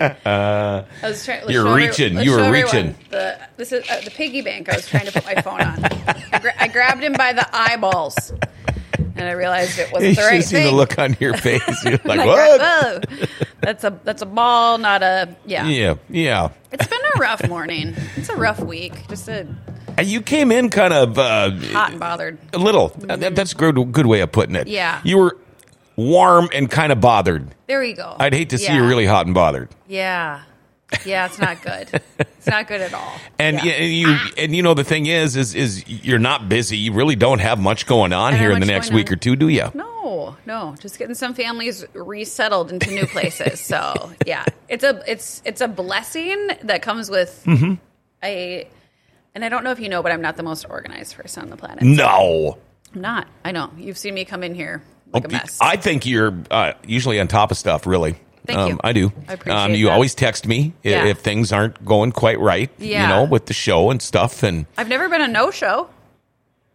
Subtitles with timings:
[0.00, 1.48] Hey, I was trying.
[1.48, 2.18] You're every- reaching.
[2.18, 2.94] You were reaching.
[3.10, 4.68] The this is uh, the piggy bank.
[4.68, 5.84] I was trying to put my phone on.
[6.32, 8.32] I, gra- I grabbed him by the eyeballs,
[9.16, 10.66] and I realized it wasn't the should right see thing.
[10.66, 11.62] the look on your face.
[11.84, 12.60] You're like, I what?
[12.60, 13.26] whoa.
[13.60, 15.66] That's a that's a ball, not a yeah.
[15.66, 16.50] Yeah, yeah.
[16.72, 17.94] It's been a rough morning.
[18.16, 19.08] It's a rough week.
[19.08, 19.46] Just a
[19.98, 22.38] Uh, You came in kind of uh, hot and bothered.
[22.52, 22.88] a little.
[22.98, 24.68] That- That's a good, good way of putting it.
[24.68, 25.00] Yeah.
[25.02, 25.36] You were
[25.98, 27.48] warm and kind of bothered.
[27.66, 28.16] There we go.
[28.18, 28.76] I'd hate to see Yeah.
[28.76, 29.68] you really hot and bothered.
[29.88, 30.42] Yeah,
[31.04, 31.26] yeah.
[31.26, 32.00] It's not good.
[32.18, 33.12] it's not good at all.
[33.38, 33.72] And Yeah.
[33.72, 36.76] and you and you know the thing is is is you're not busy.
[36.78, 39.14] You really don't have much going on here in the next week on.
[39.14, 39.70] or two, do you?
[39.74, 43.60] No, no, just getting some families resettled into new places.
[43.60, 47.74] so yeah, it's a it's it's a blessing that comes with Mm-hmm.
[48.22, 48.68] a.
[49.34, 51.50] And I don't know if you know, but I'm not the most organized person on
[51.50, 51.82] the planet.
[51.84, 52.58] No.
[52.94, 53.28] I'm not.
[53.44, 55.58] I know you've seen me come in here like a mess.
[55.60, 57.86] I think you're uh, usually on top of stuff.
[57.86, 58.80] Really, Thank um, you.
[58.84, 59.12] I do.
[59.28, 59.92] I appreciate um, you that.
[59.92, 61.04] always text me Yeah.
[61.06, 62.70] if things aren't going quite right.
[62.78, 63.02] Yeah.
[63.02, 65.88] You know, with the show and stuff, and I've never been a no show.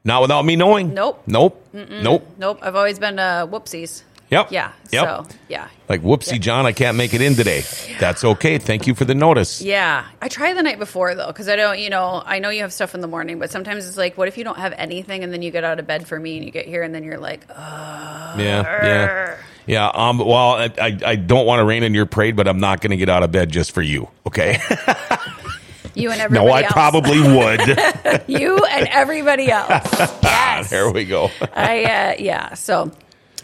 [0.03, 0.93] not without me knowing.
[0.93, 1.23] Nope.
[1.27, 1.65] Nope.
[1.73, 2.27] Nope.
[2.37, 2.59] Nope.
[2.61, 4.03] I've always been uh, whoopsies.
[4.33, 4.51] Yep.
[4.51, 4.71] Yeah.
[4.91, 5.05] Yep.
[5.05, 5.67] So yeah.
[5.89, 7.63] Like whoopsie, John, I can't make it in today.
[7.99, 8.57] That's okay.
[8.57, 9.61] Thank you for the notice.
[9.61, 12.61] Yeah, I try the night before though, because I don't, you know, I know you
[12.61, 15.23] have stuff in the morning, but sometimes it's like, what if you don't have anything,
[15.23, 17.03] and then you get out of bed for me, and you get here, and then
[17.03, 19.87] you're like, oh, Yeah, yeah, yeah.
[19.93, 22.81] Um, well, I, I, I don't want to rain on your parade, but I'm not
[22.81, 24.09] going to get out of bed just for you.
[24.25, 24.57] Okay?
[25.95, 26.47] you and everybody else.
[26.47, 26.71] no, I else.
[26.71, 28.23] probably would.
[28.27, 29.69] you and everybody else.
[30.23, 30.69] Yes.
[30.69, 31.29] there we go.
[31.53, 32.53] I uh, yeah.
[32.55, 32.91] So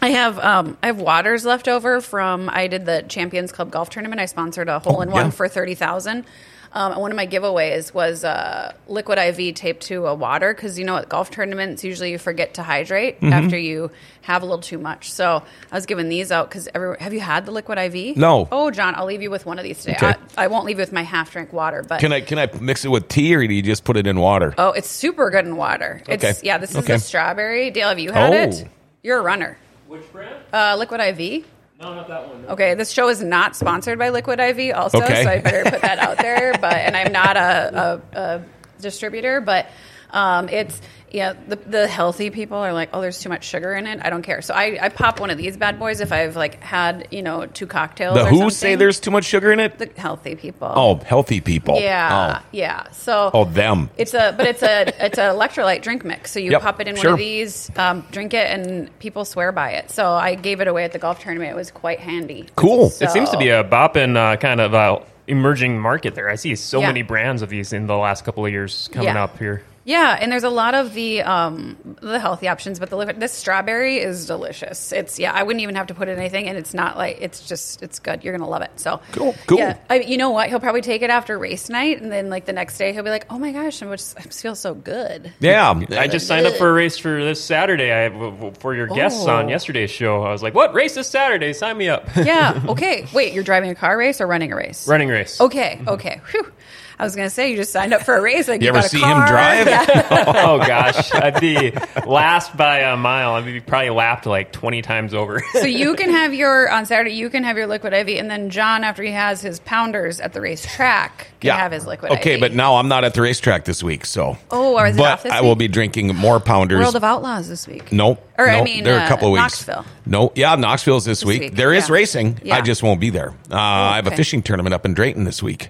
[0.02, 3.90] I have um I have waters left over from I did the Champions Club golf
[3.90, 4.20] tournament.
[4.20, 5.30] I sponsored a hole in one Oh, yeah.
[5.30, 6.24] for thirty thousand.
[6.72, 10.78] Um, and one of my giveaways was uh, liquid IV taped to a water because
[10.78, 13.32] you know at golf tournaments usually you forget to hydrate Mm-hmm.
[13.32, 13.90] after you
[14.22, 15.10] have a little too much.
[15.10, 16.68] So I was giving these out because
[17.00, 18.16] have you had the liquid IV?
[18.16, 18.48] No.
[18.52, 19.96] Oh, John, I'll leave you with one of these today.
[19.96, 20.14] Okay.
[20.36, 22.48] I, I won't leave you with my half drink water, but Can I can I
[22.60, 24.54] mix it with tea or do you just put it in water?
[24.56, 26.02] Oh, it's super good in water.
[26.08, 26.38] It's Okay.
[26.44, 26.92] yeah, this is Okay.
[26.94, 27.70] the strawberry.
[27.72, 28.36] Dale, have you had Oh.
[28.48, 28.68] it?
[29.02, 29.58] You're a runner.
[29.90, 30.36] Which brand?
[30.52, 31.44] Uh, Liquid IV.
[31.80, 32.42] No, not that one.
[32.42, 32.48] no.
[32.50, 35.24] Okay, this show is not sponsored by Liquid IV, also, Okay.
[35.24, 36.52] so I better put that out there.
[36.60, 38.42] But and I'm not a, a, a
[38.80, 39.66] distributor, but
[40.12, 41.32] um, it's yeah.
[41.48, 43.98] The, the healthy people are like, oh, there's too much sugar in it.
[44.02, 44.42] I don't care.
[44.42, 47.46] So I, I pop one of these bad boys if I've like had you know
[47.46, 48.14] two cocktails.
[48.16, 48.50] the or who something.
[48.50, 49.78] say there's too much sugar in it?
[49.78, 50.72] the healthy people.
[50.74, 51.80] oh, healthy people.
[51.80, 52.90] yeah, Oh, yeah.
[52.92, 53.90] So oh them.
[53.96, 56.30] it's a, but it's a, it's an electrolyte drink mix.
[56.30, 57.04] So you Yep, pop it in sure.
[57.10, 59.90] one of these, um, drink it, and people swear by it.
[59.90, 61.50] So I gave it away at the golf tournament.
[61.50, 62.46] It was quite handy.
[62.56, 62.90] Cool.
[62.90, 66.28] So- It seems to be a bopping uh, kind of uh, emerging market there.
[66.28, 66.86] I see so Yeah.
[66.88, 69.24] many brands of these in the last couple of years coming Yeah.
[69.24, 69.62] up here.
[69.84, 73.32] Yeah, and there's a lot of the um, the healthy options, but the liquid, this
[73.32, 74.92] strawberry is delicious.
[74.92, 77.48] It's yeah, I wouldn't even have to put in anything, and it's not like it's
[77.48, 78.22] just it's good.
[78.22, 78.70] You're gonna love it.
[78.76, 79.56] So Cool, cool.
[79.58, 80.50] Yeah, I, you know what?
[80.50, 83.10] He'll probably take it after race night, and then like the next day he'll be
[83.10, 85.70] like, "Oh my gosh, I just, I just feel so good." Yeah.
[85.92, 87.90] I just signed up for a race for this Saturday.
[87.90, 89.30] I w- w- for your guests Oh.
[89.36, 90.22] on yesterday's show.
[90.22, 91.54] I was like, "What race this Saturday?
[91.54, 92.60] Sign me up." Yeah.
[92.70, 93.06] Okay.
[93.14, 94.86] Wait, you're driving a car race or running a race?
[94.86, 95.40] Running race.
[95.40, 96.20] Okay, okay.
[96.30, 96.52] Whew.
[97.00, 98.46] I was gonna say you just signed up for a race.
[98.46, 99.22] Like You you, ever got a see car.
[99.22, 99.66] him drive?
[99.66, 100.24] Yeah.
[100.46, 101.72] oh gosh, I'd be
[102.06, 103.32] last by a mile.
[103.34, 105.42] I'd be probably lapped like twenty times over.
[105.54, 107.12] so you can have your on Saturday.
[107.12, 110.34] You can have your liquid IV, and then John, after he has his pounders at
[110.34, 111.56] the racetrack, can Yeah.
[111.56, 112.40] have his liquid Okay, IV.
[112.40, 114.36] but now I'm not at the racetrack this week, so.
[114.50, 116.80] Oh, or is it but off this I will be drinking more pounders.
[116.80, 117.92] World of Outlaws this week.
[117.92, 118.22] Nope.
[118.40, 119.66] Or, I mean, there are a uh, couple of weeks.
[119.66, 119.84] Knoxville.
[120.06, 121.40] No, yeah, Knoxville's this, week.
[121.42, 121.94] week, There is yeah.
[121.94, 122.40] racing.
[122.42, 122.56] Yeah.
[122.56, 123.30] I just won't be there.
[123.50, 125.68] Uh, I have a fishing tournament up in Drayton this week.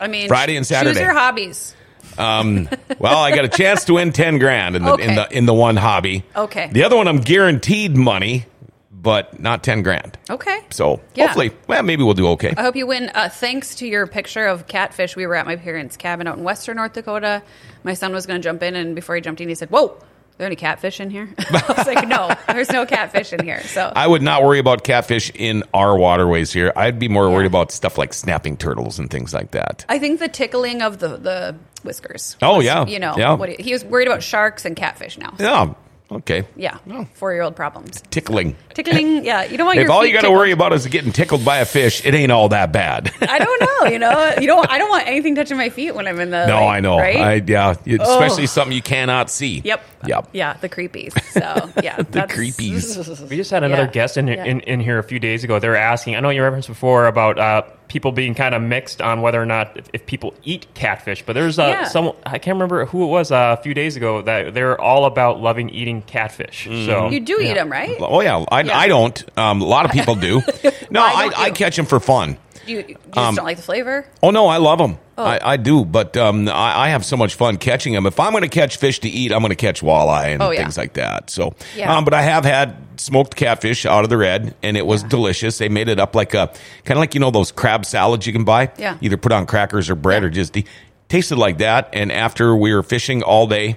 [0.00, 0.94] I mean, Friday and Saturday.
[0.94, 1.76] Choose your hobbies.
[2.16, 5.54] Well, I got a chance to win ten grand in the in the in the
[5.54, 6.24] one hobby.
[6.36, 6.68] Okay.
[6.70, 8.44] The other one, I'm guaranteed money,
[8.92, 10.18] but not ten grand.
[10.28, 10.60] Okay.
[10.70, 11.26] So Yeah.
[11.28, 12.52] hopefully, well, maybe we'll do okay.
[12.56, 13.10] I hope you win.
[13.14, 16.44] Uh, thanks to your picture of catfish, we were at my parents' cabin out in
[16.44, 17.42] Western North Dakota.
[17.82, 19.96] My son was going to jump in, and before he jumped in, he said, "Whoa."
[20.32, 21.28] Are there any catfish in here?
[21.38, 23.60] I was like, no, there's no catfish in here.
[23.64, 26.72] So I would not worry about catfish in our waterways here.
[26.74, 29.84] I'd be more worried about stuff like snapping turtles and things like that.
[29.88, 32.36] I think the tickling of the the whiskers.
[32.42, 32.86] Oh, was, yeah.
[32.86, 33.34] you know, Yeah.
[33.34, 35.34] what he, he was worried about sharks and catfish now.
[35.38, 35.74] Yeah.
[36.16, 36.44] Okay.
[36.56, 37.06] Yeah, Oh.
[37.14, 38.02] four year old problems.
[38.10, 38.56] Tickling.
[38.74, 39.24] Tickling.
[39.24, 41.44] Yeah, you don't want If your all you got to worry about is getting tickled
[41.44, 43.10] by a fish, it ain't all that bad.
[43.22, 43.90] I don't know.
[43.90, 44.70] You know, you don't.
[44.70, 46.46] I don't want anything touching my feet when I'm in the.
[46.46, 46.98] no, like, I know.
[46.98, 47.16] Right?
[47.16, 49.60] I, yeah, especially something you cannot see.
[49.64, 49.82] Yep.
[50.06, 50.28] Yep.
[50.32, 51.12] Yeah, the creepies.
[51.32, 53.28] So yeah, the creepies.
[53.30, 53.90] We just had another Yeah.
[53.90, 54.44] guest in, Yeah.
[54.44, 55.58] in in here a few days ago.
[55.58, 56.16] They were asking.
[56.16, 57.62] I know you referenced before about uh,
[57.92, 61.22] people being kind of mixed on whether or not if, if people eat catfish.
[61.24, 61.84] But there's uh, Yeah.
[61.88, 65.04] some I can't remember who it was uh, a few days ago that they're all
[65.04, 66.66] about loving eating catfish.
[66.66, 66.86] Mm-hmm.
[66.86, 67.96] So You do eat them, right?
[68.00, 68.78] Oh yeah, I, Yeah.
[68.78, 69.38] I don't.
[69.38, 70.40] Um, a lot of people do.
[70.90, 72.36] No, I, I catch them for fun.
[72.66, 74.06] You, you just Um, don't like the flavor.
[74.22, 74.98] Oh no, I love them.
[75.22, 75.26] Oh.
[75.26, 78.06] I, I do, but um, I, I have so much fun catching them.
[78.06, 80.50] If I'm going to catch fish to eat, I'm going to catch walleye and Oh,
[80.50, 80.60] yeah.
[80.62, 81.30] things like that.
[81.30, 81.96] So, Yeah.
[81.96, 85.58] um, but I have had smoked catfish out of the red, and it was delicious.
[85.58, 86.48] They made it up like a
[86.84, 88.70] kind of like you know those crab salads you can buy.
[88.78, 88.98] Yeah.
[89.00, 90.26] Either put on crackers or bread, Yeah.
[90.28, 90.64] or just de-
[91.08, 91.90] tasted like that.
[91.92, 93.76] And after we were fishing all day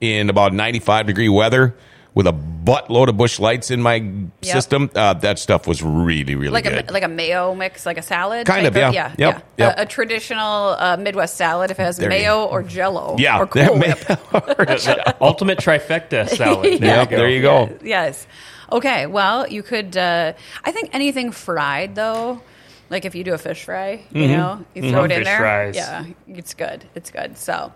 [0.00, 1.74] in about 95 degree weather.
[2.16, 4.02] With a buttload of Busch Lights in my
[4.42, 6.88] system, uh, that stuff was really, really Like good.
[6.88, 8.46] a like a mayo mix, like a salad.
[8.46, 8.90] Kind type of, yeah.
[8.90, 9.66] yeah, Yep, yeah.
[9.66, 9.78] yep.
[9.78, 13.16] A, a traditional uh, Midwest salad if it has There you mayo or Jello.
[13.18, 13.98] yeah, or Cool Whip.
[14.08, 16.80] the, the ultimate trifecta salad.
[16.80, 17.00] Yeah.
[17.02, 17.68] Yep, there you go.
[17.84, 18.26] yes.
[18.72, 19.04] Okay.
[19.06, 19.94] Well, you could.
[19.96, 20.32] Uh,
[20.64, 22.40] I think anything fried though.
[22.88, 24.32] Like if you do a fish fry, you Mm-hmm.
[24.32, 25.38] know, you throw it in Fish there.
[25.38, 25.74] fries.
[25.76, 26.84] Yeah, it's good.
[26.94, 27.36] It's good.
[27.36, 27.72] So,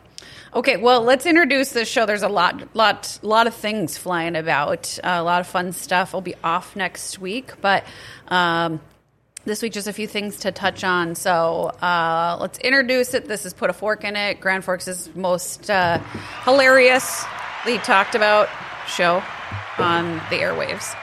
[0.55, 0.77] okay.
[0.77, 2.07] Well, let's introduce this show.
[2.07, 4.99] There's a lot, lot, lot of things flying about.
[5.03, 6.15] Uh, a lot of fun stuff.
[6.15, 7.85] I'll be off next week, but.
[8.29, 8.81] Um,
[9.47, 11.15] this week, just a few things to touch on.
[11.15, 13.27] So uh, let's introduce it.
[13.27, 15.99] This is Put a Fork in It, Grand Forks' is most uh,
[16.45, 18.51] hilariously talked about
[18.87, 19.23] show
[19.79, 20.95] on the airwaves.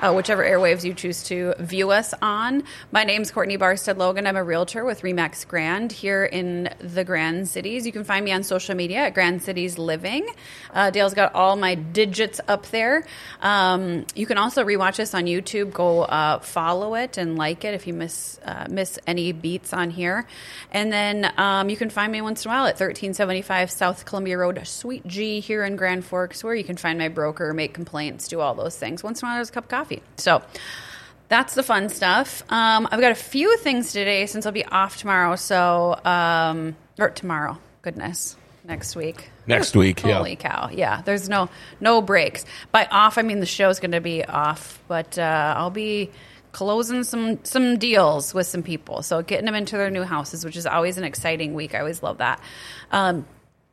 [0.00, 2.62] Uh, whichever airwaves you choose to view us on.
[2.90, 4.26] My name's Courtney Barstead Logan.
[4.26, 7.84] I'm a realtor with Remax Grand here in the Grand Cities.
[7.84, 10.26] You can find me on social media at Grand Cities Living.
[10.72, 13.04] Uh, Dale's got all my digits up there.
[13.42, 15.74] Um, you can also rewatch us on YouTube.
[15.74, 19.90] Go uh, follow it and like it if you miss uh, miss any beats on
[19.90, 20.26] here.
[20.70, 24.38] And then um, you can find me once in a while at 1375 South Columbia
[24.38, 28.28] Road, Suite G here in Grand Forks, where you can find my broker, make complaints,
[28.28, 29.02] do all those things.
[29.02, 29.89] Once in a while, there's a cup of coffee.
[30.16, 30.42] So
[31.28, 32.42] that's the fun stuff.
[32.48, 35.36] Um, I've got a few things today since I'll be off tomorrow.
[35.36, 39.30] So, um, or tomorrow, goodness, next week.
[39.46, 40.18] Next week, yeah.
[40.18, 40.70] Holy cow!
[40.72, 41.48] Yeah, there's no
[41.80, 42.44] no breaks.
[42.70, 46.10] By off, I mean the show's going to be off, but uh, I'll be
[46.52, 49.02] closing some some deals with some people.
[49.02, 51.74] So getting them into their new houses, which is always an exciting week.
[51.74, 52.40] I always love that.
[52.90, 53.26] Um,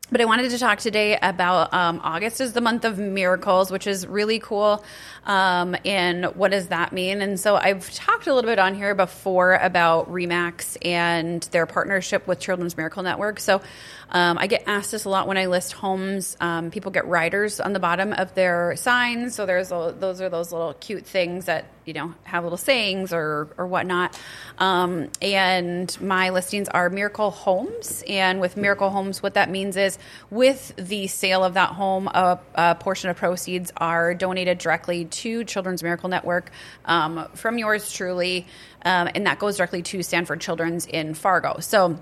[0.10, 3.88] but I wanted to talk today about um, August is the month of miracles, which
[3.88, 4.84] is really cool.
[5.28, 7.22] Um, and what does that mean?
[7.22, 12.26] And so I've talked a little bit on here before about Remax and their partnership
[12.28, 13.42] with Children's Miracle Network.
[13.42, 13.62] So
[14.10, 16.38] um, I get asked this a lot when I list homes.
[16.40, 19.36] Um, people get riders on the bottom of their signs.
[19.36, 23.12] So there's a, those are those little cute things that you know have little sayings
[23.12, 24.18] or or whatnot.
[24.58, 29.98] Um, and my listings are Miracle Homes, and with Miracle Homes, what that means is
[30.30, 35.44] with the sale of that home, a, a portion of proceeds are donated directly to
[35.44, 36.52] Children's Miracle Network
[36.86, 38.48] um, from yours truly,
[38.84, 41.60] um, and that goes directly to Sanford Children's in Fargo.
[41.60, 42.00] So.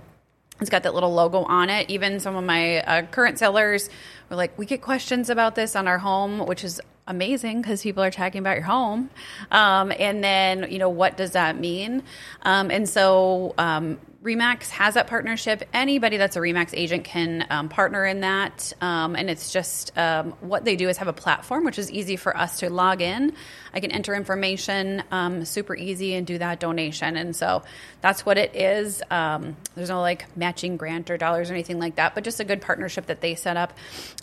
[0.62, 1.90] It's got that little logo on it.
[1.90, 3.90] Even some of my uh, current sellers
[4.30, 8.04] were like, "We get questions about this on our home," which is amazing because people
[8.04, 9.10] are talking about your home.
[9.52, 12.04] Um, and then, you know, what does that mean?
[12.44, 15.64] Um, and so, um, Remax has that partnership.
[15.72, 18.74] Anybody that's a Remax agent can um, partner in that.
[18.82, 22.16] Um, and it's just um, what they do is have a platform, which is easy
[22.16, 23.34] for us to log in.
[23.72, 27.18] I can enter information um, super easy and do that donation.
[27.18, 27.62] And so
[28.02, 29.04] that's what it is.
[29.12, 32.46] Um, there's no like matching grant or dollars or anything like that, but just a
[32.46, 33.74] good partnership that they set up.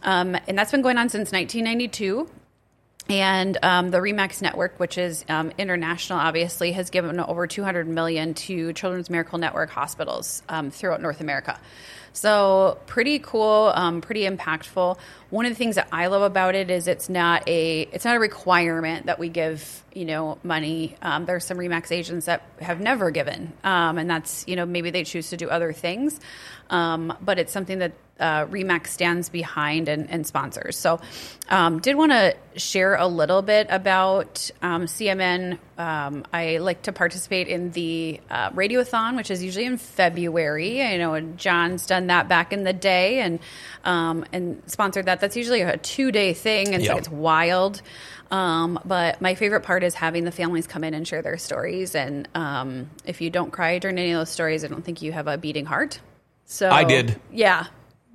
[0.03, 2.29] Um, and that's been going on since 1992.
[3.09, 8.35] And um, the Remax Network, which is um, international, obviously has given over 200 million
[8.35, 11.59] to Children's Miracle Network hospitals um, throughout North America.
[12.15, 14.99] So pretty cool, um, pretty impactful.
[15.31, 18.17] One of the things that I love about it is it's not a it's not
[18.17, 20.97] a requirement that we give you know money.
[21.01, 24.91] Um, there's some Remax agents that have never given, um, and that's you know maybe
[24.91, 26.21] they choose to do other things,
[26.73, 30.77] um, but it's something that uh, Remax stands behind and, and sponsors.
[30.77, 31.01] So,
[31.49, 35.59] um, did want to share a little bit about um, CMN.
[35.77, 40.83] Um, I like to participate in the uh, Radiothon, which is usually in February.
[40.83, 43.39] I know John's done that back in the day and
[43.85, 45.21] um, and sponsored that.
[45.21, 47.83] That's usually a two day thing, and so it's wild.
[48.31, 51.95] Um, but my favorite part is having the families come in and share their stories.
[51.95, 55.13] And um, if you don't cry during any of those stories, I don't think you
[55.13, 56.01] have a beating heart.
[56.53, 57.19] So I did.
[57.33, 57.67] Yeah.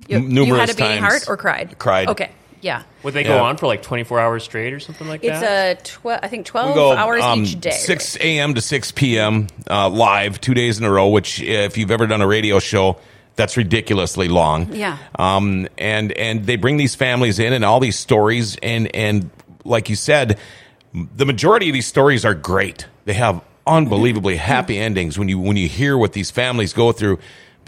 [0.06, 1.00] You, M- you had a beating times.
[1.00, 1.76] heart or cried?
[1.78, 2.08] Cried.
[2.08, 2.30] Okay.
[2.60, 2.84] Yeah.
[3.02, 3.38] Would they Yeah.
[3.38, 5.28] go on for like 24 hours straight or something like that?
[5.28, 5.80] It's that?
[5.80, 6.20] a twelve.
[6.22, 7.70] I think twelve go, hours um, each day.
[7.72, 8.54] 6 a.m.
[8.54, 9.48] to 6 p.m.
[9.68, 12.96] Uh, live, two days in a row, which, if you've ever done a radio show,
[13.36, 14.72] that's ridiculously long.
[14.72, 14.98] Yeah.
[15.18, 18.56] Um, and, and they bring these families in and all these stories.
[18.62, 19.30] And, and
[19.64, 20.38] like you said,
[20.92, 22.86] the majority of these stories are great.
[23.04, 27.18] They have unbelievably happy endings when you, when you hear what these families go through.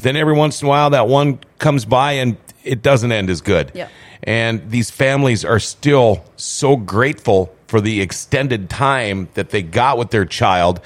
[0.02, 3.40] Then every once in a while, that one comes by and it doesn't end as
[3.40, 3.73] good.
[3.75, 3.88] Yeah.
[4.23, 10.11] And these families are still so grateful for the extended time that they got with
[10.11, 10.80] their child.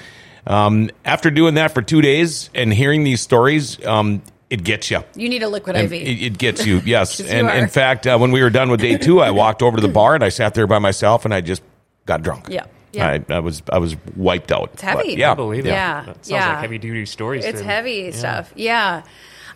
[0.47, 5.03] Um, after doing that for two days and hearing these stories, um, it gets you.
[5.15, 5.93] You need a liquid And IV.
[5.93, 7.19] It, it gets you, yes.
[7.19, 7.55] and are.
[7.55, 9.91] in fact, uh, when we were done with day two, I walked over to the
[9.91, 11.63] bar and I sat there by myself and I just
[12.05, 12.47] got drunk.
[12.49, 12.65] Yeah.
[12.95, 13.19] Yeah.
[13.29, 14.71] I, I was I was wiped out.
[14.73, 15.09] It's heavy.
[15.09, 15.69] But, yeah, I believe it.
[15.69, 16.01] Yeah.
[16.05, 16.49] That sounds Yeah.
[16.49, 17.45] like heavy duty stories.
[17.45, 18.11] It's to- heavy yeah.
[18.11, 18.53] stuff.
[18.55, 19.03] Yeah.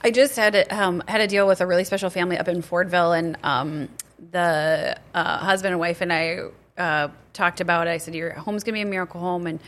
[0.01, 2.61] I just had a, um, had a deal with a really special family up in
[2.61, 3.89] Fordville, and um,
[4.31, 6.39] the uh, husband and wife and I
[6.77, 7.91] uh, talked about it.
[7.91, 9.59] I said, "Your home's gonna be a miracle home," and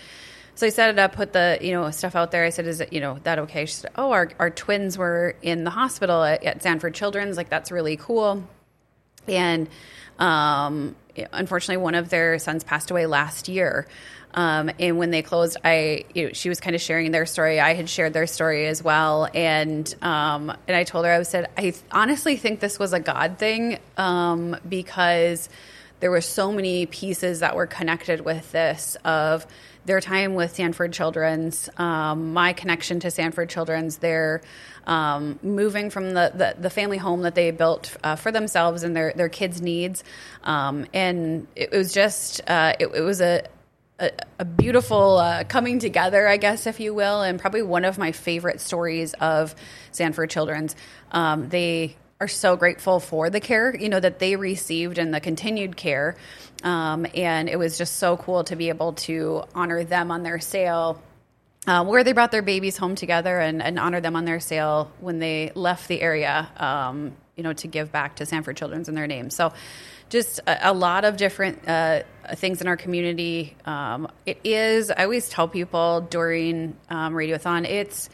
[0.55, 2.45] so I set it up, put the you know stuff out there.
[2.45, 5.35] I said, "Is it you know that okay?" She said, "Oh, our our twins were
[5.41, 7.35] in the hospital at, at Sanford Children's.
[7.35, 8.47] Like that's really cool."
[9.27, 9.67] and
[10.17, 10.95] um,
[11.31, 13.87] unfortunately, one of their sons passed away last year.
[14.33, 17.59] Um, and when they closed, I you know, she was kind of sharing their story.
[17.59, 21.49] I had shared their story as well, and um, and I told her I said
[21.57, 25.49] I honestly think this was a God thing um, because
[25.99, 29.45] there were so many pieces that were connected with this of
[29.85, 34.41] their time with Sanford Children's, um, my connection to Sanford Children's, their
[34.85, 38.95] um, moving from the, the, the family home that they built uh, for themselves and
[38.95, 40.03] their, their kids' needs.
[40.43, 43.43] Um, and it was just, uh, it, it was a,
[43.99, 47.97] a, a beautiful uh, coming together, I guess, if you will, and probably one of
[47.97, 49.55] my favorite stories of
[49.91, 50.75] Sanford Children's.
[51.11, 55.19] Um, they are so grateful for the care, you know, that they received and the
[55.19, 56.15] continued care.
[56.63, 60.39] Um, and it was just so cool to be able to honor them on their
[60.39, 61.01] sale
[61.65, 64.91] uh, where they brought their babies home together and, and honor them on their sale
[64.99, 68.93] when they left the area, um, you know, to give back to Sanford Children's in
[68.93, 69.29] their name.
[69.29, 69.53] So,
[70.09, 72.03] just a, a lot of different uh,
[72.35, 73.55] things in our community.
[73.65, 74.91] Um, it is.
[74.91, 78.09] I always tell people during um, Radiothon, it's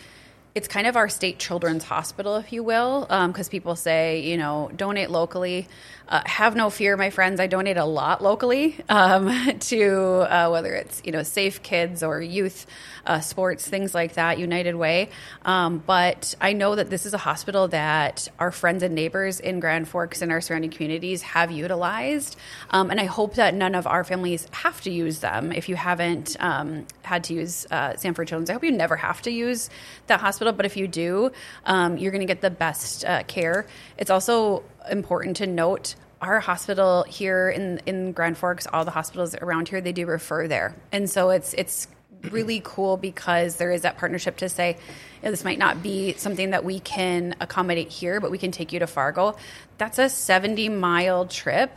[0.57, 4.71] it's kind of our state children's hospital, if you will, because people say, you know,
[4.75, 5.67] donate locally.
[6.09, 7.39] Uh, have no fear, my friends.
[7.41, 9.85] I donate a lot locally um, to
[10.21, 12.65] uh, whether it's you know Safe Kids or youth
[13.05, 15.09] uh, sports, things like that, United Way.
[15.43, 19.59] Um, but I know that this is a hospital that our friends and neighbors in
[19.59, 22.37] Grand Forks and our surrounding communities have utilized,
[22.69, 25.51] um, and I hope that none of our families have to use them.
[25.51, 29.21] If you haven't um, had to use uh, Sanford Children's, I hope you never have
[29.23, 29.69] to use
[30.07, 30.46] that hospital.
[30.53, 31.31] But if you do,
[31.65, 33.65] um, you're going to get the best uh, care.
[33.97, 39.35] It's also important to note our hospital here in in Grand Forks, all the hospitals
[39.35, 41.87] around here, they do refer there, and so it's it's
[42.31, 46.13] really cool because there is that partnership to say you know, this might not be
[46.13, 49.35] something that we can accommodate here, but we can take you to Fargo.
[49.77, 51.71] That's a 70 mile trip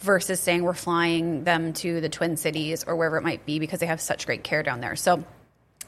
[0.00, 3.80] versus saying we're flying them to the Twin Cities or wherever it might be because
[3.80, 4.96] they have such great care down there.
[4.96, 5.24] So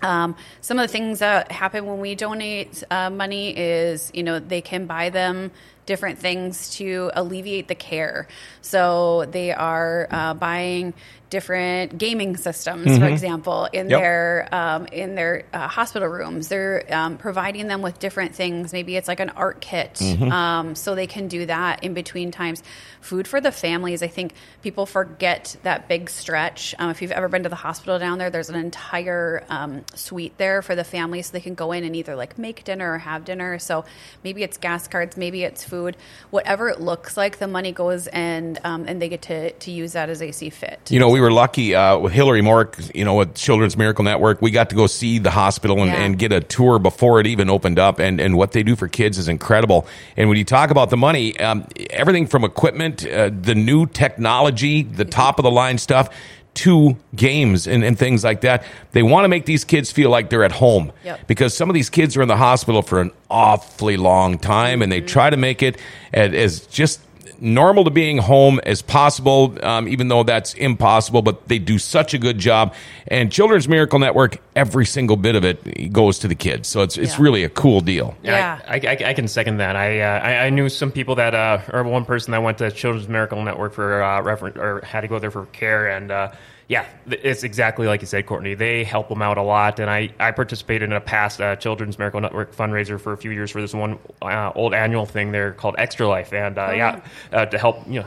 [0.02, 4.38] um, some of the things that happen when we donate uh, money is, you know,
[4.38, 5.50] they can buy them
[5.86, 8.28] different things to alleviate the care.
[8.60, 10.92] So they are uh, buying
[11.30, 14.00] different gaming systems, for example, in Yep.
[14.00, 16.48] their um, in their uh, hospital rooms.
[16.48, 18.72] They're um, providing them with different things.
[18.72, 22.62] Maybe it's like an art kit, um, so they can do that in between times.
[23.00, 24.02] Food for the families.
[24.02, 24.32] I think
[24.62, 26.74] people forget that big stretch.
[26.78, 30.36] Um, if you've ever been to the hospital down there, there's an entire um, suite
[30.38, 32.98] there for the family, so they can go in and either like make dinner or
[32.98, 33.58] have dinner.
[33.58, 33.84] So
[34.24, 35.96] maybe it's gas cards, maybe it's food,
[36.30, 37.38] whatever it looks like.
[37.38, 40.50] The money goes and um, and they get to to use that as they see
[40.50, 40.80] fit.
[40.90, 44.40] You know, we were lucky uh, with Hillary Mork, you know, with Children's Miracle Network.
[44.40, 46.00] We got to go see the hospital and, Yeah.
[46.04, 47.98] and get a tour before it even opened up.
[47.98, 49.84] And, and what they do for kids is incredible.
[50.16, 54.82] And when you talk about the money, um, everything from equipment, uh, the new technology,
[54.84, 56.08] the top of the line stuff,
[56.54, 60.30] to games and, and things like that, they want to make these kids feel like
[60.30, 60.92] they're at home.
[61.04, 61.26] Yep.
[61.26, 64.90] Because some of these kids are in the hospital for an awfully long time and
[64.90, 65.78] they try to make it
[66.12, 67.00] as, as just
[67.40, 72.14] normal to being home as possible, um, even though that's impossible, but they do such
[72.14, 72.74] a good job.
[73.06, 76.68] And Children's Miracle Network, every single bit of it goes to the kids.
[76.68, 78.16] So it's, it's really a cool deal.
[78.22, 78.60] Yeah.
[78.66, 79.76] I, I, I can second that.
[79.76, 82.70] I, uh, I I knew some people that, uh, or one person that went to
[82.70, 86.32] Children's Miracle Network for uh, reference, or had to go there for care, and uh,
[86.68, 88.54] yeah, it's exactly like you said, Courtney.
[88.54, 91.98] They help them out a lot, and I, I participated in a past uh, Children's
[91.98, 95.52] Miracle Network fundraiser for a few years for this one uh, old annual thing there
[95.52, 97.00] called Extra Life, and uh, yeah,
[97.32, 98.06] uh, to help you know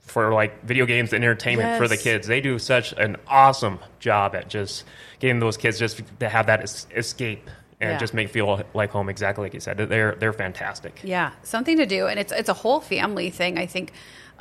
[0.00, 2.26] for like video games and entertainment for the kids.
[2.26, 4.84] They do such an awesome job at just
[5.20, 7.48] getting those kids just to have that es- escape
[7.80, 7.98] and Yeah.
[7.98, 9.08] just make feel like home.
[9.08, 11.00] Exactly like you said, they're they're fantastic.
[11.02, 13.56] Yeah, something to do, and it's it's a whole family thing.
[13.58, 13.92] I think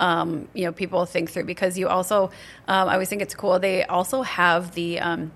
[0.01, 2.25] um, you know people think through because you also
[2.67, 3.59] um, I always think it's cool.
[3.59, 5.31] They also have the um,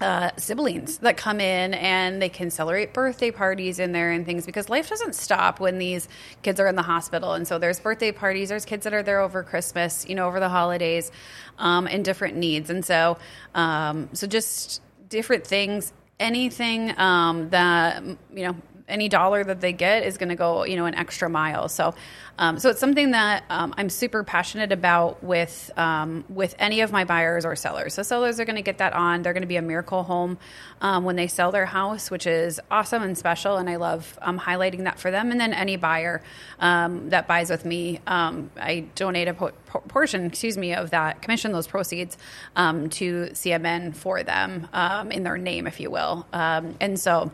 [0.00, 4.46] uh, siblings that come in and they can celebrate birthday parties in there and things
[4.46, 6.08] because life doesn't stop when these
[6.42, 7.32] kids are in the hospital.
[7.32, 10.38] And so there's birthday parties, there's kids that are there over Christmas, you know, over
[10.38, 11.10] the holidays,
[11.58, 12.70] um, and different needs.
[12.70, 13.18] And so,
[13.54, 18.56] um, so just different things, anything um, that, you know,
[18.88, 21.68] any dollar that they get is going to go, you know, an extra mile.
[21.68, 21.94] So,
[22.38, 26.92] um, so it's something that um, I'm super passionate about with um, with any of
[26.92, 27.94] my buyers or sellers.
[27.94, 29.22] So sellers are going to get that on.
[29.22, 30.38] They're going to be a miracle home
[30.80, 33.56] um, when they sell their house, which is awesome and special.
[33.56, 35.32] And I love um, highlighting that for them.
[35.32, 36.22] And then any buyer
[36.60, 41.22] um, that buys with me, I donate a po- po- portion, excuse me, of that
[41.22, 42.16] commission, those proceeds
[42.56, 44.68] to CMN for them
[45.10, 46.26] in their name, if you will.
[46.32, 47.32] And so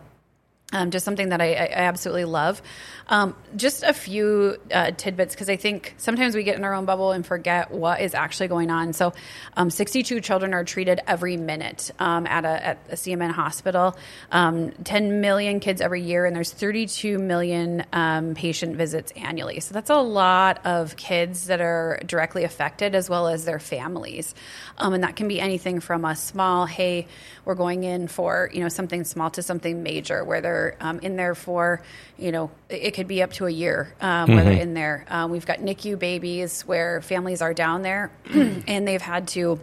[0.75, 2.61] um, just something that I, I absolutely love.
[3.07, 6.85] Um, just a few uh, tidbits because I think sometimes we get in our own
[6.85, 8.93] bubble and forget what is actually going on.
[8.93, 9.13] So,
[9.57, 13.97] um, 62 children are treated every minute um, at, a, at a CMN hospital.
[14.33, 19.61] Um, 10 million kids every year, and there's 32 million um, patient visits annually.
[19.61, 24.35] So that's a lot of kids that are directly affected, as well as their families.
[24.79, 27.07] And that can be anything from a small, hey,
[27.45, 31.17] we're going in for you know something small to something major, where they're um, in
[31.17, 31.83] there for
[32.19, 35.05] you know it could be up to a year um, where they're in there.
[35.09, 39.61] Um, we've got NICU babies where families are down there and they've had to.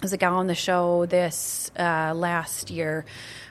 [0.00, 3.04] There's a gal on the show this uh, last year.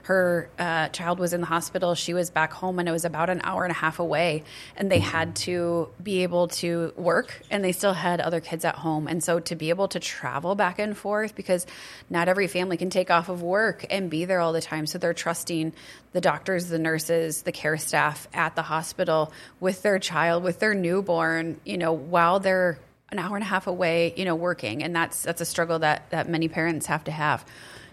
[0.09, 1.93] Her uh, child was in the hospital.
[1.93, 4.43] She was back home, and it was about an hour and a half away.
[4.75, 8.73] And they had to be able to work, and they still had other kids at
[8.73, 9.07] home.
[9.07, 11.67] And so to be able to travel back and forth, because
[12.09, 14.87] not every family can take off of work and be there all the time.
[14.87, 15.73] So they're trusting
[16.13, 20.73] the doctors, the nurses, the care staff at the hospital with their child, with their
[20.73, 22.79] newborn, you know, while they're
[23.11, 26.09] an hour and a half away, you know, working, and that's that's a struggle that
[26.09, 27.45] that many parents have to have.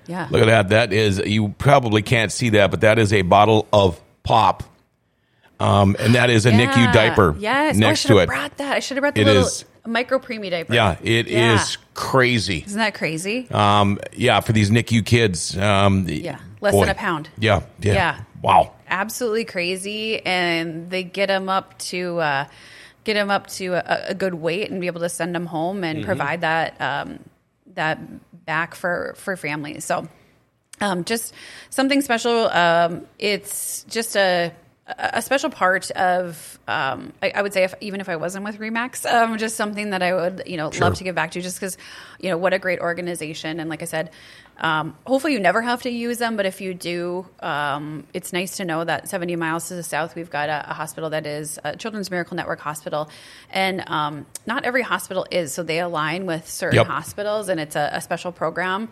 [0.07, 0.69] Yeah, Look at that.
[0.69, 4.63] That is, you probably can't see that, but that is a bottle of pop.
[5.59, 6.67] Um, and that is a Yeah.
[6.67, 8.27] NICU diaper Yes, next oh, I should to have it.
[8.29, 8.77] brought that.
[8.77, 10.75] I should have brought the It little is- micro preemie diaper.
[10.75, 11.85] Yeah, it is Yeah.
[11.95, 12.63] crazy.
[12.67, 13.49] Isn't that crazy?
[13.51, 15.57] Um, yeah, for these NICU kids.
[15.57, 17.31] Um, Yeah, less than a pound.
[17.39, 17.93] Yeah, yeah.
[17.95, 18.17] Yeah.
[18.43, 18.73] Wow.
[18.89, 22.45] Absolutely crazy, and they get them up to uh,
[23.05, 25.83] get them up to a, a good weight and be able to send them home
[25.85, 26.07] and Mm-hmm.
[26.07, 27.19] provide that um,
[27.77, 27.99] that
[28.45, 29.85] back for for families.
[29.85, 30.09] So
[30.81, 31.33] um, just
[31.71, 32.49] something special.
[32.49, 34.53] Um, it's just a
[34.99, 38.59] a special part of um, I, I would say if, even if I wasn't with
[38.59, 41.59] Remax, um, just something that I would you know love to give back to, just
[41.59, 41.77] because
[42.21, 44.11] you know what a great organization and like I said,
[44.59, 48.57] um, hopefully you never have to use them, but if you do, um, it's nice
[48.57, 51.59] to know that 70 miles to the south we've got a, a hospital that is
[51.65, 53.11] a Children's Miracle Network hospital,
[53.51, 56.87] and um, not every hospital is, so they align with certain Yep.
[56.87, 58.89] hospitals, and it's a, a special program.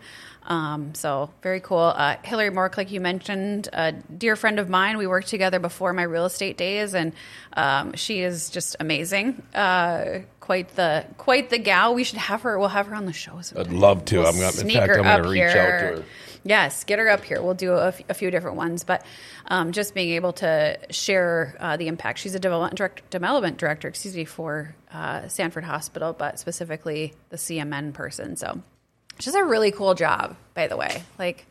[0.46, 1.78] Um, so very cool.
[1.78, 4.98] Uh, Hillary Mork, like you mentioned, a dear friend of mine.
[4.98, 7.14] We worked together before my real estate days, and
[7.56, 9.42] um, she is just amazing.
[9.54, 11.94] Uh, quite the quite the gal.
[11.94, 12.58] We should have her.
[12.58, 13.40] We'll have her on the show.
[13.56, 14.18] I'd love to.
[14.18, 15.96] We'll I'm gonna, in sneak fact, her I'm going up to reach out to here.
[15.96, 16.04] her.
[16.44, 17.40] Yes, get her up here.
[17.40, 19.02] We'll do a, f- a few different ones, but
[19.46, 22.18] um, just being able to share uh, the impact.
[22.18, 27.38] She's a development director, development director, excuse me, for uh, Sanford Hospital, but specifically the
[27.38, 28.36] CMN person.
[28.36, 28.60] So,
[29.18, 31.02] just a really cool job, by the way.
[31.18, 31.46] Like,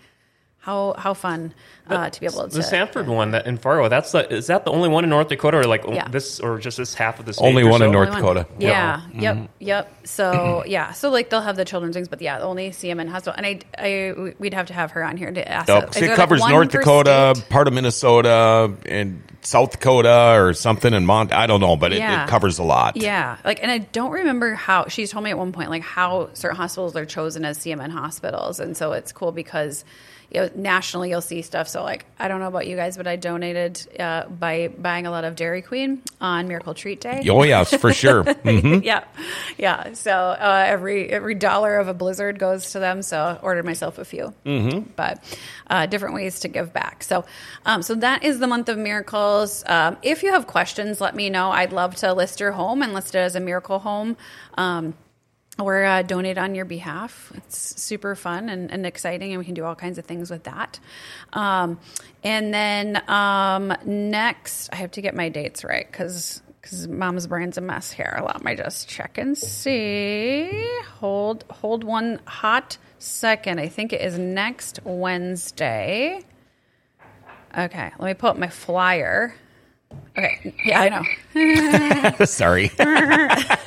[0.63, 1.53] how how fun
[1.89, 4.63] uh, to be able to The Sanford one that in Fargo, that's the, is that
[4.63, 6.07] the only one in North Dakota, or like Yeah.
[6.07, 7.45] this, or just this half of the state?
[7.45, 7.91] Only or one in?
[7.91, 8.35] North Only one.
[8.37, 8.55] Dakota.
[8.59, 9.01] Yeah.
[9.01, 9.19] Mm-hmm.
[9.19, 9.49] Yep.
[9.59, 10.07] Yep.
[10.07, 10.93] So yeah.
[10.93, 13.33] So like they'll have the children's things, but yeah, only CMN hospital.
[13.35, 15.67] And I, I, we'd have to have her on here to ask.
[15.67, 15.97] Yep.
[15.97, 17.49] I it covers one North Dakota, state.
[17.49, 21.33] part of Minnesota, and South Dakota, or something in Mont.
[21.33, 22.23] I don't know, but it, Yeah.
[22.23, 22.95] it covers a lot.
[22.95, 26.29] Yeah, like, and I don't remember how she's told me at one point, like how
[26.33, 29.83] certain hospitals are chosen as CMN hospitals, and so it's cool because
[30.33, 31.67] you know nationally you'll see stuff.
[31.67, 35.11] So like, I don't know about you guys, but I donated uh, by buying a
[35.11, 37.23] lot of Dairy Queen on Miracle Treat Day.
[37.29, 38.23] Oh yes, for sure.
[38.23, 38.83] Mhm.
[38.83, 39.03] yeah,
[39.57, 39.93] yeah.
[39.93, 43.01] So uh, every every dollar of a blizzard goes to them.
[43.01, 44.89] So I ordered myself a few, mm-hmm.
[44.95, 45.23] but
[45.67, 47.03] uh, different ways to give back.
[47.03, 47.25] So,
[47.65, 49.63] um, so that is the month of miracles.
[49.67, 51.51] Um, if you have questions, let me know.
[51.51, 54.17] I'd love to list your home and list it as a miracle home.
[54.57, 54.93] Um,
[55.59, 57.31] or uh, donate on your behalf.
[57.35, 60.43] It's super fun and, and exciting, and we can do all kinds of things with
[60.43, 60.79] that.
[61.33, 61.79] Um,
[62.23, 67.57] and then um, next, I have to get my dates right because because mom's brain's
[67.57, 68.21] a mess here.
[68.25, 70.65] Let me just check and see.
[70.99, 73.59] Hold hold one hot second.
[73.59, 76.21] I think it is next Wednesday.
[77.55, 79.35] Okay, let me pull up my flyer.
[80.17, 81.03] Okay, yeah,
[81.35, 82.15] I know.
[82.25, 82.71] Sorry.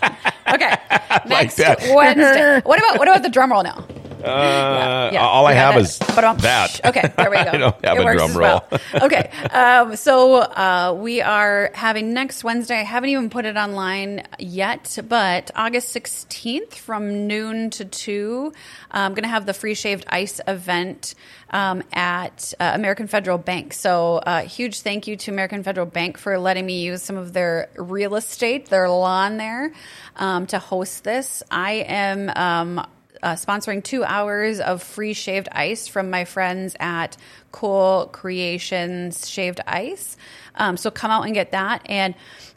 [1.28, 1.80] Next that.
[1.94, 2.60] Wednesday.
[2.64, 3.84] What about what about the drum roll now?
[4.24, 5.80] Uh, Yeah, all I have that.
[5.82, 6.80] is that.
[6.84, 7.50] Okay, there we go.
[7.50, 8.62] I don't have It a drum roll.
[8.70, 8.80] well.
[9.02, 12.78] okay, um, so uh, we are having next Wednesday.
[12.80, 18.52] I haven't even put it online yet, but August sixteenth from noon to two,
[18.90, 21.14] I'm going to have the free shaved ice event
[21.50, 23.72] um, at uh, American Federal Bank.
[23.72, 27.32] So, uh, huge thank you to American Federal Bank for letting me use some of
[27.32, 29.72] their real estate, their lawn there,
[30.16, 31.42] um, to host this.
[31.50, 32.30] I am.
[32.34, 32.86] Um,
[33.22, 37.16] uh, sponsoring two hours of free shaved ice from my friends at
[37.52, 40.16] Kool Kreations Shaved Ice.
[40.54, 41.82] Um, so come out and get that.
[41.86, 42.14] And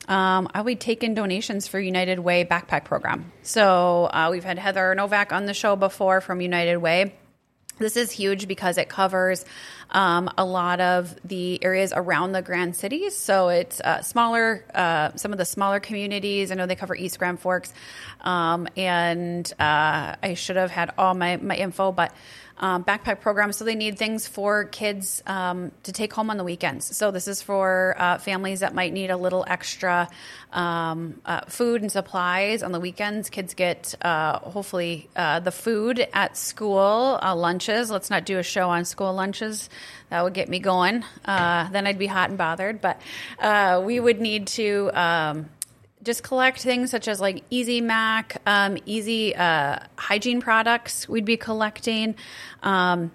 [0.08, 3.32] um, I'll be taking donations for United Way backpack program.
[3.44, 7.14] So uh, we've had Heather Novak on the show before from United Way.
[7.80, 9.46] This is huge because it covers
[9.92, 13.16] um, a lot of the areas around the Grand Cities.
[13.18, 16.52] So it's uh, smaller, uh, some of the smaller communities.
[16.52, 17.74] I know they cover East Grand Forks.
[18.22, 22.14] Um, and uh, I should have had all my, my info, but
[22.60, 23.52] um, backpack program.
[23.54, 26.96] So they need things for kids um, to take home on the weekends.
[26.96, 30.10] So this is for uh, families that might need a little extra
[30.52, 33.30] um, uh, food and supplies on the weekends.
[33.30, 37.90] Kids get uh, hopefully uh, the food at school, uh, lunches.
[37.90, 39.70] Let's not do a show on school lunches.
[40.10, 41.04] That would get me going.
[41.26, 42.82] Uh, then I'd be hot and bothered.
[42.82, 43.02] But
[43.86, 45.46] we would need to.
[46.02, 51.10] Just collect things such as like Easy Mac, um, Easy uh, hygiene products.
[51.10, 52.16] We'd be collecting
[52.64, 53.12] um,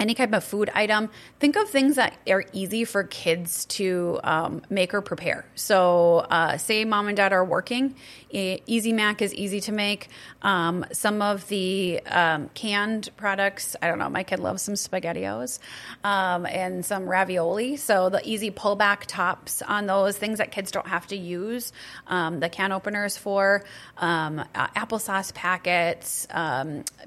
[0.00, 1.10] any type of food item.
[1.38, 5.44] Think of things that are easy for kids to um, make or prepare.
[5.54, 7.94] So, uh, say mom and dad are working,
[8.32, 10.08] Easy Mac is easy to make.
[10.42, 15.58] Um, some of the um, canned products, I don't know, my kid loves some SpaghettiOs
[16.04, 17.76] um, and some ravioli.
[17.76, 21.72] So, the easy pullback tops on those things that kids don't have to use.
[22.06, 23.64] Um, the can openers for
[23.98, 26.26] um, uh, applesauce packets,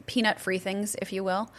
[0.05, 1.51] peanut free things, if you will.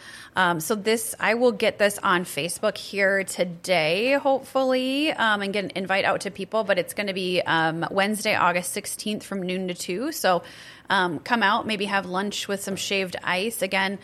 [0.59, 5.71] So, this, I will get this on Facebook here today, hopefully, um, and get an
[5.73, 6.63] invite out to people.
[6.63, 10.11] But it's going to be um, Wednesday, August 16th from noon to 2.
[10.11, 10.43] So,
[10.87, 13.63] um, come out, maybe have lunch with some shaved ice.
[13.63, 13.97] Again,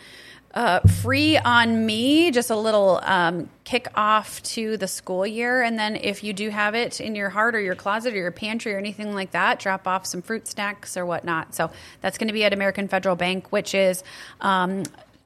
[0.52, 5.62] uh, free on me, just a little um, kick off to the school year.
[5.62, 8.32] And then if you do have it in your heart or your closet or your
[8.32, 11.54] pantry or anything like that, drop off some fruit snacks or whatnot.
[11.54, 14.02] So that's going to be at American Federal Bank, which is.
[14.40, 14.82] Um,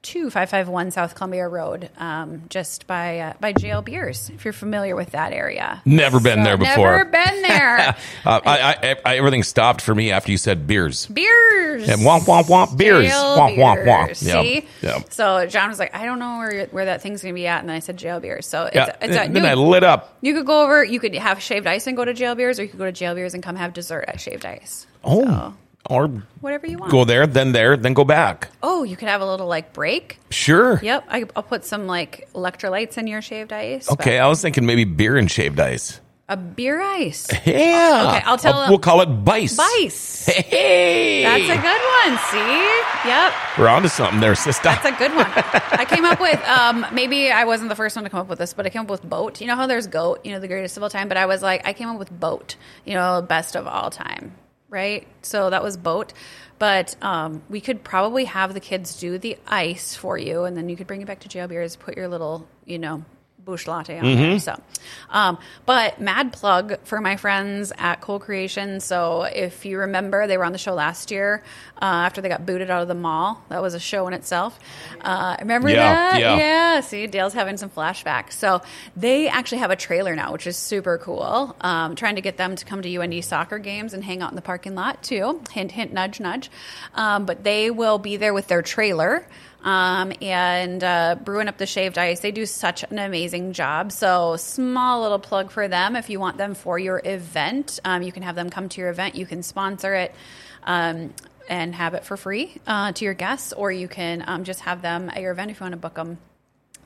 [0.06, 5.10] 2551 South Columbia Road, um, just by uh, by JL Beers, if you're familiar with
[5.12, 5.82] that area.
[5.84, 6.96] Never been there before.
[6.98, 7.96] Never been there.
[8.24, 11.06] Uh, I, I, I, everything stopped for me after you said beers.
[11.06, 11.88] beers.
[11.88, 13.06] And womp, womp, womp, beers.
[13.06, 14.16] Jail Womp, womp, womp.
[14.16, 14.66] See?
[14.82, 15.12] yep.
[15.12, 17.60] So John was like, I don't know where where that thing's going to be at.
[17.60, 18.46] And then I said jail beers.
[18.46, 18.96] So it's, Yeah.
[19.00, 20.16] it's a then new, I lit up.
[20.22, 22.64] you could go over, you could have shaved ice and go to jail beers, or
[22.64, 24.86] you could go to jail beers and come have dessert at shaved ice.
[25.04, 25.24] Oh.
[25.24, 25.54] So,
[25.88, 26.08] Or
[26.40, 26.90] whatever you want.
[26.90, 28.50] go there, then there, then go back.
[28.62, 30.18] Oh, you could have a little like break.
[30.30, 30.80] Sure.
[30.82, 31.04] Yep.
[31.08, 33.90] I, I'll put some like electrolytes in your shaved ice.
[33.90, 36.00] Okay, I was thinking maybe beer and shaved ice.
[36.28, 37.28] A beer ice.
[37.46, 38.06] Yeah.
[38.16, 39.56] Okay, I'll tell 'em- We'll call it Bice.
[39.56, 40.26] Bice.
[40.26, 41.22] Hey.
[41.22, 42.18] That's a good one.
[42.18, 43.08] See?
[43.08, 43.32] Yep.
[43.58, 44.64] We're onto something there, sister.
[44.64, 45.26] That's a good one.
[45.30, 48.40] I came up with um, maybe I wasn't the first one to come up with
[48.40, 49.40] this, but I came up with boat.
[49.40, 51.42] You know how there's goat, you know, the greatest of all time, but I was
[51.42, 54.32] like, I came up with boat, you know, best of all time,
[54.68, 55.06] right?
[55.22, 56.12] So that was boat.
[56.58, 60.68] But um, we could probably have the kids do the ice for you, and then
[60.68, 63.04] you could bring it back to jail beers, put your little, you know,
[63.46, 64.38] bush latte on there.
[64.40, 64.60] So,
[65.08, 68.82] um, but mad plug for my friends at Kool Kreation.
[68.82, 71.44] So if you remember, they were on the show last year
[71.80, 73.40] uh, after they got booted out of the mall.
[73.48, 74.58] That was a show in itself.
[75.00, 76.20] Uh, remember Yeah, that?
[76.20, 76.36] yeah.
[76.36, 76.80] Yeah.
[76.80, 78.32] See, Dale's having some flashbacks.
[78.32, 78.62] So
[78.96, 81.54] they actually have a trailer now, which is super cool.
[81.60, 84.36] Um, trying to get them to come to UND soccer games and hang out in
[84.36, 85.40] the parking lot too.
[85.52, 86.50] Hint, hint, nudge, nudge.
[86.96, 89.24] Um, but they will be there with their trailer
[89.66, 92.20] um, and uh, brewing up the shaved ice.
[92.20, 93.90] They do such an amazing job.
[93.90, 95.96] So, small little plug for them.
[95.96, 98.90] If you want them for your event, um, you can have them come to your
[98.90, 99.16] event.
[99.16, 100.14] You can sponsor it.
[100.62, 101.12] Um,
[101.48, 104.82] and have it for free uh, to your guests, or you can um, just have
[104.82, 106.18] them at your event if you want to book them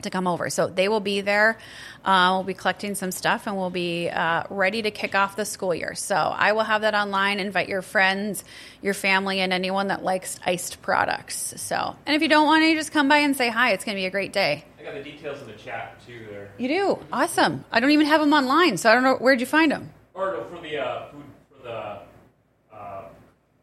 [0.03, 0.51] to come over.
[0.51, 1.59] So they will be there.
[2.05, 5.45] Uh, we'll be collecting some stuff and we'll be uh, ready to kick off the
[5.45, 5.95] school year.
[5.95, 7.41] So I will have that online.
[7.41, 8.45] Invite your friends,
[8.83, 11.55] your family, and anyone that likes iced products.
[11.57, 13.73] So, and if you don't want to, just come by and say hi.
[13.73, 14.65] It's going to be a great day.
[14.79, 16.51] I got the details in the chat too there.
[16.57, 17.65] You do awesome.
[17.71, 19.91] I don't even have them online, so I don't know where'd you find them.
[20.15, 21.99] Or no, for the uh, food for the
[22.75, 23.05] uh,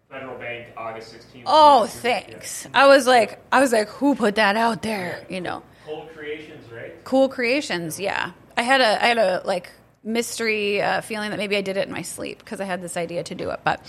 [0.10, 1.44] federal bank August 16th.
[1.46, 2.68] Oh, thanks.
[2.74, 5.26] I was like, I was like, who put that out there?
[5.30, 7.04] You know, Cold Creations, right?
[7.06, 7.98] Kool Kreations.
[7.98, 9.72] Yeah, I had a, I had a like
[10.04, 12.98] mystery uh, feeling that maybe I did it in my sleep because I had this
[12.98, 13.62] idea to do it.
[13.64, 13.82] But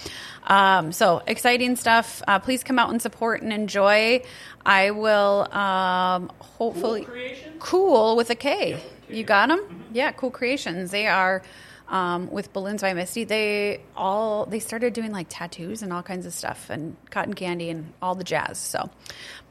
[0.44, 2.22] um, so exciting stuff.
[2.26, 4.22] Uh, please come out and support and enjoy.
[4.64, 7.56] I will um, hopefully Creations?
[7.58, 8.80] cool with a K.
[9.08, 9.84] You got them?
[9.92, 10.90] Yeah, Kool Kreations.
[10.90, 11.42] They are
[11.88, 13.24] um, with balloons by Misty.
[13.24, 17.70] They all they started doing like tattoos and all kinds of stuff and cotton candy
[17.70, 18.58] and all the jazz.
[18.58, 18.90] So,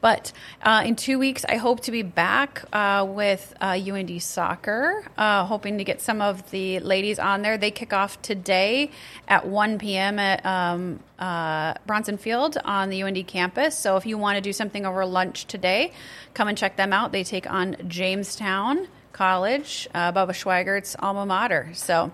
[0.00, 5.04] but uh, in two weeks, I hope to be back uh, with uh, UND soccer.
[5.16, 7.58] Uh, hoping to get some of the ladies on there.
[7.58, 8.90] They kick off today
[9.26, 10.18] at 1 p.m.
[10.18, 13.76] at um, uh, Bronson Field on the UND campus.
[13.76, 15.92] So if you want to do something over lunch today,
[16.34, 17.10] come and check them out.
[17.12, 21.70] They take on Jamestown College, uh, Bubba Schweigert's alma mater.
[21.72, 22.12] So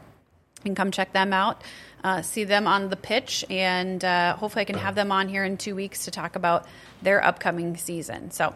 [0.65, 1.63] you can come check them out,
[2.03, 5.45] uh, see them on the pitch, and uh, hopefully I can have them on here
[5.45, 6.67] in two weeks to talk about
[7.03, 8.31] their upcoming season.
[8.31, 8.55] So,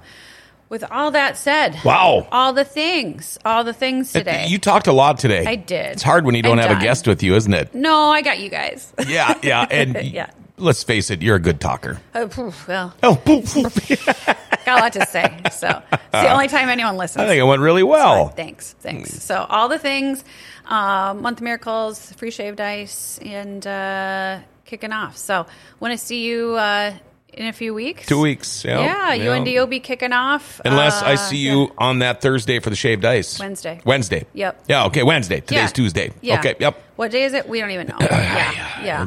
[0.71, 2.27] with all that said, Wow.
[2.31, 4.47] all the things, all the things today.
[4.49, 5.45] You talked a lot today.
[5.47, 5.93] I did.
[5.93, 7.75] It's hard when you don't I'm have a guest with you, isn't it?
[7.75, 8.93] no, I got you guys.
[9.07, 9.67] Yeah, yeah.
[9.71, 10.31] And Yeah.
[10.59, 12.01] Let's face it, you're a good talker.
[12.15, 13.55] oh, poof, well, Oh, poof.
[14.65, 15.41] got a lot to say.
[15.53, 17.23] So it's the only time anyone listens.
[17.25, 18.29] I think it went really well.
[18.29, 19.23] Thanks, thanks.
[19.23, 20.25] So all the things,
[20.67, 25.17] um, month miracles, free shaved ice, and uh, kicking off.
[25.17, 25.47] So
[25.81, 26.93] want to see you uh,
[27.33, 28.07] in a few weeks.
[28.07, 28.65] Two weeks.
[28.65, 30.61] Yeah, Yeah, UND will be kicking off.
[30.65, 33.39] Unless I Uh, see you on that Thursday for the shaved ice.
[33.39, 33.81] Wednesday.
[33.85, 34.27] Wednesday.
[34.35, 34.65] Yep.
[34.69, 34.87] Yeah.
[34.87, 35.03] Okay.
[35.03, 35.41] Wednesday.
[35.41, 35.67] Today's Yeah.
[35.69, 36.13] Tuesday.
[36.21, 36.39] Yeah.
[36.41, 36.55] Okay.
[36.59, 36.83] Yep.
[36.97, 37.49] What day is it?
[37.49, 37.97] We don't even know.
[38.01, 39.07] yeah, yeah.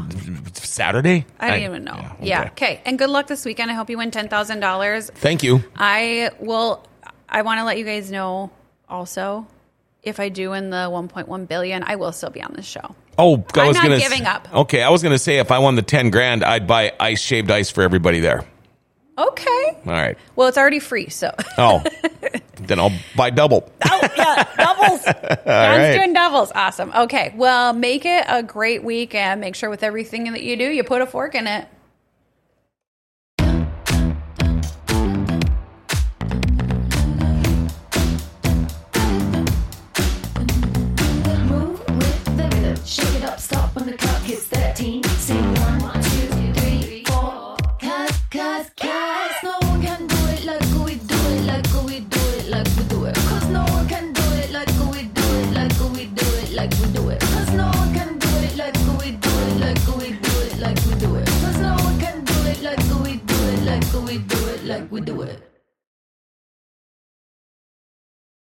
[0.54, 1.26] Saturday.
[1.40, 2.00] I don't even know.
[2.22, 2.44] Yeah.
[2.52, 2.82] Okay.
[2.86, 3.70] And good luck this weekend.
[3.70, 5.10] I hope you win ten thousand dollars.
[5.16, 5.64] Thank you.
[5.76, 6.86] I will.
[7.28, 8.52] I want to let you guys know
[8.88, 9.48] also.
[10.04, 12.96] If I do win the 1.1 billion, I will still be on this show.
[13.18, 14.48] Oh, I I'm was not gonna giving up.
[14.54, 17.52] Okay, I was gonna say if I won the ten grand, I'd buy ice shaved
[17.52, 18.46] ice for everybody there.
[19.18, 19.78] Okay.
[19.86, 20.18] All right.
[20.36, 21.34] Well, it's already free, so.
[21.58, 21.84] Oh,
[22.56, 23.72] then I'll buy double.
[23.86, 25.04] oh yeah, doubles.
[25.06, 25.94] John's right.
[25.96, 26.52] doing doubles.
[26.56, 26.92] Awesome.
[26.96, 27.34] Okay.
[27.36, 30.84] Well, make it a great week and make sure with everything that you do, you
[30.84, 31.68] put a fork in it.
[43.32, 45.04] stop, stop when the clock hits 13.
[45.04, 47.56] Sing one, one, two, three, four.
[47.80, 52.20] Cause, cause, cause, no one can do it like we do it, like we do
[52.38, 53.16] it, like we do it.
[53.16, 56.72] Cause no one can do it like we do it, like we do it, like
[56.80, 57.20] we do it.
[57.22, 60.80] Cause no one can do it like we do it, like we do it, like
[60.86, 61.28] we do it.
[61.28, 64.92] Cause no one can do it like we do it, like we do it, like
[64.92, 65.51] we do it.